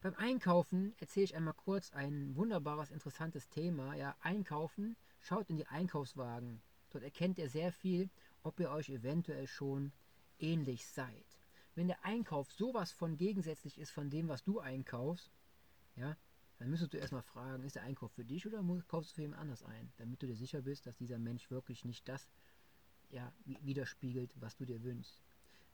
Beim 0.00 0.14
Einkaufen 0.14 0.94
erzähle 0.98 1.24
ich 1.24 1.36
einmal 1.36 1.52
kurz 1.52 1.92
ein 1.92 2.34
wunderbares, 2.36 2.90
interessantes 2.90 3.50
Thema. 3.50 3.94
Ja, 3.96 4.16
Einkaufen, 4.20 4.96
schaut 5.20 5.50
in 5.50 5.58
die 5.58 5.66
Einkaufswagen. 5.66 6.62
Dort 6.88 7.04
erkennt 7.04 7.36
ihr 7.36 7.50
sehr 7.50 7.70
viel, 7.70 8.08
ob 8.42 8.58
ihr 8.60 8.70
euch 8.70 8.88
eventuell 8.88 9.46
schon 9.46 9.92
ähnlich 10.38 10.86
seid. 10.86 11.26
Wenn 11.74 11.86
der 11.86 12.02
Einkauf 12.02 12.50
sowas 12.50 12.92
von 12.92 13.18
gegensätzlich 13.18 13.78
ist 13.78 13.90
von 13.90 14.08
dem, 14.08 14.28
was 14.28 14.42
du 14.42 14.58
einkaufst, 14.58 15.30
ja, 15.96 16.16
dann 16.58 16.70
müsstest 16.70 16.94
du 16.94 16.98
erstmal 16.98 17.22
fragen, 17.22 17.64
ist 17.64 17.76
der 17.76 17.82
Einkauf 17.82 18.12
für 18.12 18.24
dich 18.24 18.46
oder 18.46 18.64
kaufst 18.88 19.10
du 19.10 19.14
für 19.16 19.22
jemand 19.22 19.42
anders 19.42 19.62
ein, 19.62 19.92
damit 19.98 20.22
du 20.22 20.26
dir 20.26 20.36
sicher 20.36 20.62
bist, 20.62 20.86
dass 20.86 20.96
dieser 20.96 21.18
Mensch 21.18 21.50
wirklich 21.50 21.84
nicht 21.84 22.08
das 22.08 22.26
ja, 23.10 23.32
widerspiegelt, 23.44 24.30
was 24.36 24.56
du 24.56 24.64
dir 24.64 24.82
wünschst. 24.82 25.20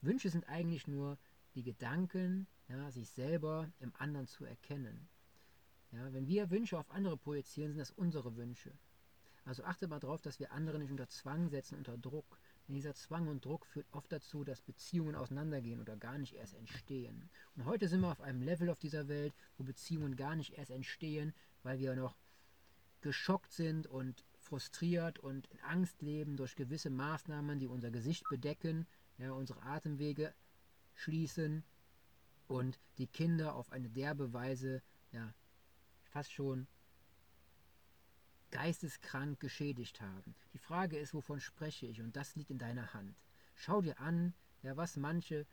Wünsche 0.01 0.31
sind 0.31 0.49
eigentlich 0.49 0.87
nur 0.87 1.19
die 1.55 1.63
Gedanken, 1.63 2.47
ja, 2.69 2.91
sich 2.91 3.09
selber 3.09 3.71
im 3.81 3.93
anderen 3.99 4.27
zu 4.27 4.45
erkennen. 4.45 5.09
Ja, 5.93 6.13
wenn 6.13 6.27
wir 6.27 6.51
Wünsche 6.51 6.79
auf 6.79 6.91
andere 6.91 7.17
projizieren, 7.17 7.73
sind 7.73 7.81
das 7.81 7.93
unsere 7.93 8.37
Wünsche. 8.37 8.73
Also 9.45 9.63
achte 9.63 9.87
mal 9.87 10.01
darauf, 10.01 10.21
dass 10.21 10.41
wir 10.41 10.53
andere 10.53 10.79
nicht 10.79 10.91
unter 10.91 11.09
Zwang 11.09 11.49
setzen, 11.49 11.79
unter 11.79 11.97
Druck. 11.97 12.39
Denn 12.67 12.75
dieser 12.75 12.95
Zwang 12.95 13.29
und 13.29 13.45
Druck 13.45 13.65
führt 13.65 13.87
oft 13.93 14.11
dazu, 14.11 14.43
dass 14.43 14.61
Beziehungen 14.61 15.15
auseinandergehen 15.15 15.81
oder 15.81 15.97
gar 15.97 16.19
nicht 16.19 16.35
erst 16.35 16.55
entstehen. 16.55 17.31
Und 17.55 17.65
heute 17.65 17.89
sind 17.89 18.01
wir 18.01 18.11
auf 18.11 18.21
einem 18.21 18.43
Level 18.43 18.69
auf 18.69 18.81
dieser 18.81 19.07
Welt, 19.07 19.33
wo 19.57 19.63
Beziehungen 19.63 20.17
gar 20.17 20.35
nicht 20.35 20.59
erst 20.59 20.73
entstehen, 20.73 21.33
weil 21.63 21.79
wir 21.79 21.95
noch 21.95 22.17
geschockt 23.03 23.53
sind 23.53 23.87
und 23.87 24.25
frustriert 24.47 25.19
und 25.19 25.47
in 25.49 25.61
Angst 25.61 26.03
leben 26.03 26.37
durch 26.37 26.55
gewisse 26.55 26.91
Maßnahmen, 26.91 27.59
die 27.59 27.67
unser 27.67 27.91
Gesicht 27.91 28.25
bedecken, 28.29 28.87
ja, 29.19 29.33
unsere 29.33 29.63
Atemwege 29.63 30.35
schließen 30.95 31.65
und 32.47 32.79
die 32.99 33.09
Kinder 33.09 33.55
auf 33.55 33.73
eine 33.73 33.91
derbe 33.91 34.33
Weise 34.33 34.83
ja, 35.13 35.35
fast 36.05 36.33
schon 36.33 36.67
geisteskrank 38.51 39.41
geschädigt 39.41 40.01
haben. 40.01 40.35
Die 40.53 40.59
Frage 40.59 40.97
ist, 40.97 41.13
wovon 41.13 41.41
spreche 41.41 41.87
ich? 41.87 42.01
Und 42.01 42.15
das 42.17 42.37
liegt 42.37 42.51
in 42.51 42.59
deiner 42.59 42.95
Hand. 42.95 43.17
Schau 43.55 43.83
dir 43.83 43.99
an, 43.99 44.33
ja, 44.63 44.77
was 44.77 44.97
manche 44.97 45.47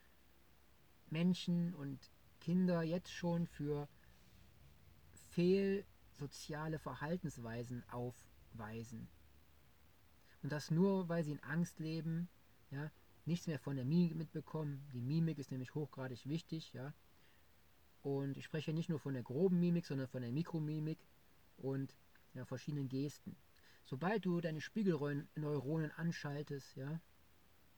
Menschen 1.09 1.73
und 1.73 2.11
Kinder 2.39 2.83
jetzt 2.83 3.11
schon 3.11 3.47
für 3.47 3.89
fehlsoziale 5.31 6.77
Verhaltensweisen 6.77 7.83
aufweisen. 8.53 9.07
Und 10.41 10.51
das 10.51 10.71
nur, 10.71 11.09
weil 11.09 11.23
sie 11.23 11.31
in 11.31 11.43
Angst 11.43 11.79
leben, 11.79 12.29
ja, 12.71 12.91
nichts 13.25 13.47
mehr 13.47 13.59
von 13.59 13.75
der 13.75 13.85
Mimik 13.85 14.15
mitbekommen. 14.15 14.85
Die 14.93 15.01
Mimik 15.01 15.39
ist 15.39 15.51
nämlich 15.51 15.73
hochgradig 15.73 16.27
wichtig, 16.27 16.73
ja. 16.73 16.93
Und 18.01 18.37
ich 18.37 18.43
spreche 18.43 18.73
nicht 18.73 18.89
nur 18.89 18.99
von 18.99 19.13
der 19.13 19.23
groben 19.23 19.59
Mimik, 19.59 19.85
sondern 19.85 20.07
von 20.07 20.21
der 20.21 20.31
Mikromimik. 20.31 20.99
Und 21.57 21.95
ja, 22.33 22.45
verschiedenen 22.45 22.89
Gesten. 22.89 23.37
Sobald 23.85 24.25
du 24.25 24.41
deine 24.41 24.59
Spiegelneuronen 24.59 25.91
anschaltest, 25.91 26.75
ja, 26.75 26.99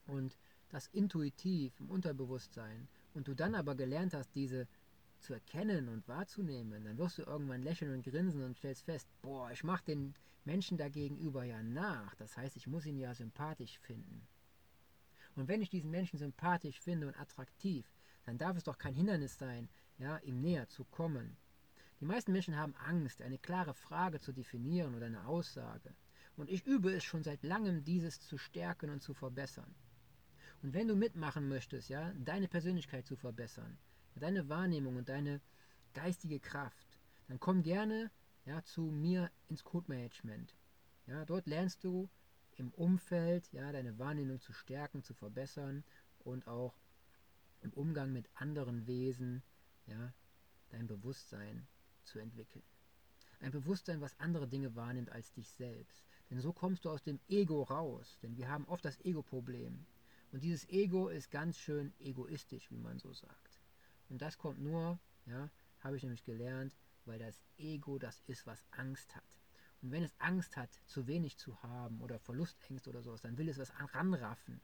und 0.08 0.38
das 0.70 0.88
intuitiv 0.88 1.79
im 1.79 1.89
Unterbewusstsein 1.89 2.88
und 3.13 3.27
du 3.27 3.34
dann 3.34 3.55
aber 3.55 3.75
gelernt 3.75 4.13
hast, 4.13 4.34
diese 4.34 4.67
zu 5.20 5.34
erkennen 5.34 5.89
und 5.89 6.08
wahrzunehmen, 6.08 6.84
dann 6.84 6.98
wirst 6.98 7.17
du 7.17 7.24
irgendwann 7.24 7.63
lächeln 7.63 7.94
und 7.94 8.03
grinsen 8.03 8.44
und 8.44 8.58
stellst 8.58 8.84
fest, 8.84 9.08
boah, 9.22 9.51
ich 9.51 9.63
mache 9.63 9.86
den 9.86 10.15
Menschen 10.46 10.78
dagegenüber 10.78 11.44
ja 11.44 11.62
nach. 11.62 12.16
Das 12.16 12.38
heißt, 12.38 12.56
ich 12.56 12.68
muss 12.68 12.86
ihn 12.86 12.98
ja 12.98 13.14
sympathisch 13.14 13.78
finden. 13.80 14.28
Und 15.36 15.48
wenn 15.48 15.62
ich 15.62 15.70
diesen 15.70 15.92
Menschen 15.92 16.18
sympathisch 16.18 16.80
finde 16.80 17.08
und 17.08 17.20
attraktiv, 17.20 17.86
dann 18.25 18.38
darf 18.38 18.56
es 18.56 18.64
doch 18.64 18.78
kein 18.78 18.96
Hindernis 18.96 19.38
sein, 19.38 19.70
ja, 19.98 20.18
ihm 20.20 20.42
näher 20.42 20.68
zu 20.70 20.86
kommen. 20.86 21.38
Die 22.00 22.06
meisten 22.06 22.32
Menschen 22.32 22.58
haben 22.58 22.75
Angst, 22.75 23.22
eine 23.22 23.38
klare 23.38 23.74
Frage 23.74 24.20
zu 24.20 24.34
definieren 24.34 24.96
oder 24.96 25.06
eine 25.06 25.25
Aussage. 25.25 25.94
Und 26.38 26.50
ich 26.50 26.66
übe 26.66 26.92
es 26.92 27.04
schon 27.04 27.24
seit 27.24 27.44
langem, 27.44 27.84
dieses 27.84 28.20
zu 28.20 28.38
stärken 28.38 28.90
und 28.90 29.02
zu 29.02 29.14
verbessern. 29.14 29.74
Und 30.62 30.74
wenn 30.74 30.88
du 30.88 30.96
mitmachen 30.96 31.48
möchtest, 31.48 31.90
ja, 31.90 32.12
deine 32.18 32.48
Persönlichkeit 32.48 33.06
zu 33.06 33.16
verbessern, 33.16 33.78
deine 34.16 34.50
Wahrnehmung 34.50 34.96
und 34.98 35.10
deine 35.10 35.42
geistige 35.94 36.40
Kraft, 36.40 36.88
dann 37.28 37.40
komm 37.40 37.64
gerne 37.64 38.12
ja, 38.46 38.64
zu 38.64 38.84
mir 38.84 39.32
ins 39.48 39.64
Code 39.64 39.86
Management. 39.88 40.56
Ja, 41.08 41.25
dort 41.25 41.48
lernst 41.48 41.84
du 41.84 42.10
im 42.58 42.72
Umfeld 42.72 43.52
ja, 43.52 43.72
deine 43.72 43.98
Wahrnehmung 44.00 44.40
zu 44.40 44.54
stärken, 44.54 45.04
zu 45.04 45.14
verbessern 45.14 45.84
und 46.20 46.48
auch 46.48 46.75
im 47.62 47.74
Umgang 47.74 48.14
mit 48.14 48.30
anderen 48.36 48.88
Wesen 48.88 49.44
ja, 49.88 50.14
dein 50.70 50.88
Bewusstsein 50.88 51.68
zu 52.04 52.20
entwickeln. 52.20 52.64
Ein 53.40 53.52
Bewusstsein, 53.52 54.02
was 54.02 54.20
andere 54.20 54.48
Dinge 54.48 54.75
wahrnimmt 54.75 55.12
als 55.12 55.32
dich 55.34 55.50
selbst. 55.50 56.06
Denn 56.30 56.40
so 56.40 56.54
kommst 56.54 56.86
du 56.86 56.90
aus 56.90 57.04
dem 57.04 57.20
Ego 57.28 57.64
raus. 57.64 58.18
Denn 58.22 58.38
wir 58.38 58.50
haben 58.50 58.66
oft 58.66 58.86
das 58.86 59.00
Ego-Problem. 59.02 59.86
Und 60.32 60.44
dieses 60.44 60.68
Ego 60.70 61.10
ist 61.10 61.32
ganz 61.32 61.58
schön 61.58 61.94
egoistisch, 62.00 62.72
wie 62.72 62.78
man 62.78 63.00
so 63.00 63.14
sagt. 63.14 63.62
Und 64.10 64.22
das 64.22 64.38
kommt 64.38 64.60
nur, 64.60 65.00
ja, 65.25 65.50
habe 65.80 65.98
ich 65.98 66.04
nämlich 66.04 66.24
gelernt, 66.24 66.75
weil 67.08 67.20
das 67.20 67.42
Ego 67.58 67.98
das 67.98 68.22
ist, 68.28 68.46
was 68.46 68.64
Angst 68.72 69.16
hat. 69.16 69.40
Und 69.82 69.92
wenn 69.92 70.04
es 70.04 70.14
Angst 70.20 70.58
hat, 70.58 70.80
zu 70.86 71.08
wenig 71.08 71.38
zu 71.38 71.62
haben 71.62 72.02
oder 72.02 72.20
Verlustängste 72.20 72.90
oder 72.90 73.02
sowas, 73.02 73.22
dann 73.22 73.38
will 73.38 73.50
es 73.50 73.58
was 73.58 73.74
ranraffen. 73.94 74.62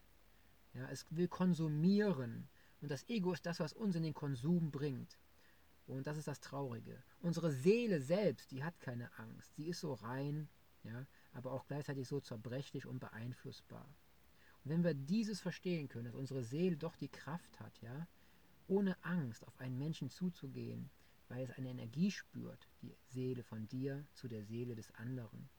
Ja, 0.74 0.89
es 0.89 1.05
will 1.10 1.27
konsumieren. 1.27 2.50
Und 2.81 2.89
das 2.89 3.07
Ego 3.10 3.33
ist 3.33 3.45
das, 3.45 3.60
was 3.60 3.74
uns 3.74 3.95
in 3.95 4.03
den 4.03 4.13
Konsum 4.13 4.71
bringt. 4.71 5.19
Und 5.86 6.07
das 6.07 6.17
ist 6.17 6.27
das 6.27 6.39
Traurige. 6.39 7.03
Unsere 7.19 7.51
Seele 7.51 8.01
selbst, 8.01 8.51
die 8.51 8.63
hat 8.63 8.79
keine 8.79 9.12
Angst. 9.17 9.53
Sie 9.55 9.67
ist 9.67 9.81
so 9.81 9.93
rein. 9.93 10.48
Ja? 10.83 11.05
aber 11.33 11.51
auch 11.51 11.67
gleichzeitig 11.67 12.07
so 12.07 12.19
zerbrechlich 12.19 12.86
und 12.86 13.00
beeinflussbar. 13.00 13.86
Und 14.63 14.71
wenn 14.71 14.83
wir 14.83 14.93
dieses 14.93 15.41
verstehen 15.41 15.88
können, 15.88 16.05
dass 16.05 16.15
unsere 16.15 16.43
Seele 16.43 16.77
doch 16.77 16.95
die 16.95 17.10
Kraft 17.10 17.60
hat, 17.60 17.81
ja, 17.81 18.07
ohne 18.67 18.95
Angst 19.03 19.45
auf 19.48 19.60
einen 19.60 19.77
Menschen 19.77 20.10
zuzugehen, 20.10 20.89
weil 21.31 21.45
es 21.45 21.51
eine 21.51 21.69
Energie 21.69 22.11
spürt, 22.11 22.67
die 22.81 22.93
Seele 23.07 23.41
von 23.43 23.65
dir 23.69 24.05
zu 24.13 24.27
der 24.27 24.43
Seele 24.43 24.75
des 24.75 24.93
anderen, 24.95 25.50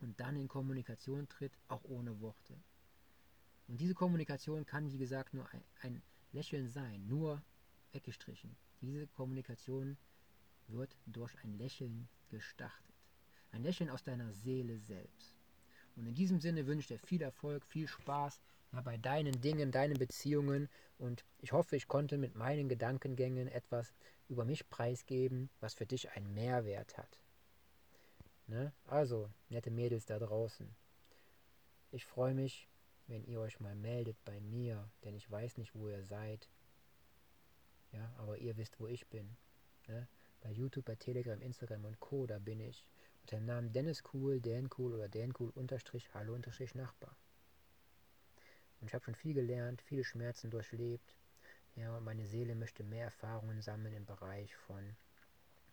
und 0.00 0.20
dann 0.20 0.36
in 0.36 0.48
Kommunikation 0.48 1.26
tritt, 1.28 1.52
auch 1.68 1.82
ohne 1.84 2.20
Worte. 2.20 2.54
Und 3.68 3.80
diese 3.80 3.94
Kommunikation 3.94 4.66
kann, 4.66 4.92
wie 4.92 4.98
gesagt, 4.98 5.32
nur 5.32 5.48
ein, 5.80 6.02
Lächeln 6.32 6.68
sein, 6.68 7.06
nur 7.06 7.42
weggestrichen. 7.92 8.54
Diese 8.82 9.06
Kommunikation 9.06 9.96
wird 10.66 10.94
durch 11.06 11.32
ein 11.42 11.56
Lächeln 11.56 12.08
gestartet. 12.28 12.94
Ein 13.52 13.62
Lächeln 13.62 13.88
aus 13.88 14.02
deiner 14.02 14.32
Seele 14.32 14.78
selbst. 14.78 15.34
Und 15.96 16.06
in 16.06 16.14
diesem 16.14 16.40
Sinne 16.40 16.66
wünsche 16.66 16.92
ich 16.92 17.00
dir 17.00 17.06
viel 17.06 17.22
Erfolg, 17.22 17.64
viel 17.64 17.88
Spaß 17.88 18.42
ja, 18.72 18.80
bei 18.80 18.98
deinen 18.98 19.40
Dingen, 19.40 19.70
deinen 19.70 19.96
Beziehungen. 19.96 20.68
Und 20.98 21.24
ich 21.38 21.52
hoffe, 21.52 21.76
ich 21.76 21.86
konnte 21.86 22.18
mit 22.18 22.34
meinen 22.34 22.68
Gedankengängen 22.68 23.48
etwas 23.48 23.94
über 24.28 24.44
mich 24.44 24.68
preisgeben, 24.68 25.50
was 25.60 25.74
für 25.74 25.86
dich 25.86 26.10
einen 26.10 26.32
Mehrwert 26.34 26.96
hat. 26.96 27.20
Ne? 28.46 28.72
Also, 28.86 29.30
nette 29.48 29.70
Mädels 29.70 30.06
da 30.06 30.18
draußen. 30.18 30.74
Ich 31.90 32.04
freue 32.06 32.34
mich, 32.34 32.68
wenn 33.06 33.24
ihr 33.24 33.40
euch 33.40 33.60
mal 33.60 33.74
meldet 33.74 34.22
bei 34.24 34.40
mir, 34.40 34.90
denn 35.04 35.14
ich 35.14 35.30
weiß 35.30 35.58
nicht, 35.58 35.74
wo 35.74 35.88
ihr 35.88 36.04
seid. 36.04 36.48
Ja, 37.92 38.12
aber 38.18 38.38
ihr 38.38 38.56
wisst, 38.56 38.80
wo 38.80 38.86
ich 38.86 39.06
bin. 39.08 39.36
Ne? 39.86 40.08
Bei 40.40 40.50
YouTube, 40.50 40.84
bei 40.84 40.96
Telegram, 40.96 41.40
Instagram 41.40 41.84
und 41.84 42.00
Co. 42.00 42.26
Da 42.26 42.38
bin 42.38 42.60
ich 42.60 42.84
unter 43.22 43.36
dem 43.36 43.46
Namen 43.46 43.72
Dennis 43.72 44.02
Cool, 44.12 44.40
Dan 44.40 44.68
Cool 44.76 44.92
oder 44.94 45.08
Dan 45.08 45.32
Cool 45.38 45.50
unterstrich 45.54 46.12
Hallo 46.12 46.34
unterstrich 46.34 46.74
Nachbar. 46.74 47.16
Und 48.80 48.88
ich 48.88 48.94
habe 48.94 49.04
schon 49.04 49.14
viel 49.14 49.32
gelernt, 49.32 49.80
viele 49.82 50.04
Schmerzen 50.04 50.50
durchlebt. 50.50 51.16
Ja, 51.76 51.96
und 51.96 52.04
meine 52.04 52.26
Seele 52.26 52.54
möchte 52.54 52.84
mehr 52.84 53.06
Erfahrungen 53.06 53.60
sammeln 53.60 53.94
im 53.94 54.06
Bereich 54.06 54.54
von 54.54 54.96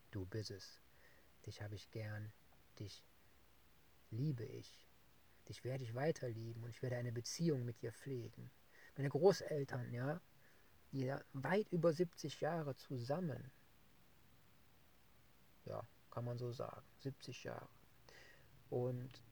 Du 0.10 0.25
bist 0.25 0.51
es. 0.51 0.81
Dich 1.46 1.62
habe 1.62 1.75
ich 1.75 1.89
gern, 1.91 2.31
dich 2.79 3.03
liebe 4.10 4.43
ich. 4.43 4.86
Dich 5.48 5.63
werde 5.63 5.84
ich 5.84 5.96
weiter 5.96 6.29
lieben 6.29 6.63
und 6.63 6.70
ich 6.70 6.81
werde 6.81 6.98
eine 6.98 7.12
Beziehung 7.12 7.65
mit 7.65 7.81
dir 7.81 7.91
pflegen. 7.91 8.51
Meine 8.96 9.10
Großeltern, 9.10 9.91
ja, 9.93 10.22
die 10.91 11.13
weit 11.34 11.72
über 11.72 11.93
70 11.93 12.41
Jahre 12.41 12.75
zusammen. 12.75 13.51
Ja, 15.65 15.81
kann 16.10 16.25
man 16.25 16.38
so 16.38 16.51
sagen. 16.51 16.86
70 17.00 17.43
Jahre. 17.46 17.70
Und 18.70 19.24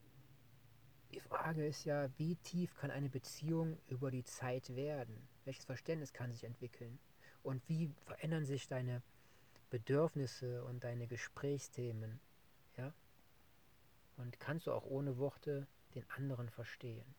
die 1.12 1.20
Frage 1.20 1.66
ist 1.66 1.86
ja, 1.86 2.10
wie 2.18 2.36
tief 2.36 2.76
kann 2.76 2.92
eine 2.92 3.10
Beziehung 3.10 3.78
über 3.88 4.12
die 4.12 4.24
Zeit 4.24 4.76
werden? 4.76 5.28
Welches 5.50 5.66
Verständnis 5.66 6.14
kann 6.14 6.32
sich 6.32 6.44
entwickeln? 6.44 7.00
Und 7.42 7.68
wie 7.68 7.92
verändern 8.06 8.46
sich 8.46 8.68
deine 8.68 9.02
Bedürfnisse 9.72 10.64
und 10.64 10.84
deine 10.84 11.08
Gesprächsthemen? 11.08 12.20
Ja? 12.78 12.94
Und 14.18 14.40
kannst 14.40 14.68
du 14.68 14.72
auch 14.72 14.86
ohne 14.86 15.18
Worte 15.18 15.66
den 15.96 16.08
anderen 16.12 16.52
verstehen? 16.52 17.16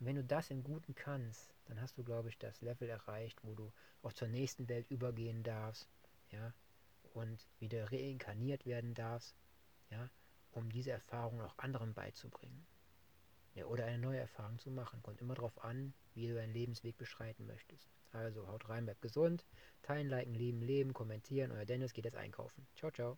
Und 0.00 0.06
wenn 0.06 0.16
du 0.16 0.24
das 0.24 0.48
im 0.48 0.64
Guten 0.64 0.94
kannst, 0.94 1.54
dann 1.66 1.78
hast 1.78 1.98
du, 1.98 2.02
glaube 2.02 2.30
ich, 2.30 2.38
das 2.38 2.62
Level 2.62 2.88
erreicht, 2.88 3.44
wo 3.44 3.54
du 3.54 3.70
auch 4.00 4.14
zur 4.14 4.28
nächsten 4.28 4.70
Welt 4.70 4.90
übergehen 4.90 5.42
darfst, 5.42 5.86
ja, 6.30 6.54
und 7.12 7.46
wieder 7.58 7.92
reinkarniert 7.92 8.64
werden 8.64 8.94
darfst, 8.94 9.36
ja, 9.90 10.08
um 10.52 10.72
diese 10.72 10.92
Erfahrung 10.92 11.42
auch 11.42 11.58
anderen 11.58 11.92
beizubringen. 11.92 12.66
Oder 13.64 13.84
eine 13.86 13.98
neue 13.98 14.18
Erfahrung 14.18 14.58
zu 14.58 14.70
machen. 14.70 15.02
Kommt 15.02 15.20
immer 15.20 15.34
darauf 15.34 15.62
an, 15.64 15.92
wie 16.14 16.28
du 16.28 16.34
deinen 16.34 16.52
Lebensweg 16.52 16.96
beschreiten 16.96 17.46
möchtest. 17.46 17.88
Also 18.12 18.46
haut 18.48 18.68
rein, 18.68 18.84
bleibt 18.84 19.02
gesund, 19.02 19.44
teilen, 19.82 20.08
liken, 20.08 20.34
lieben, 20.34 20.62
leben, 20.62 20.92
kommentieren. 20.92 21.52
Euer 21.52 21.64
Dennis 21.64 21.92
geht 21.92 22.04
jetzt 22.04 22.16
einkaufen. 22.16 22.66
Ciao, 22.74 22.90
ciao. 22.90 23.14